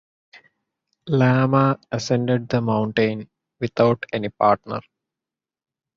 [1.09, 4.81] Lama ascended the mountain without any partner.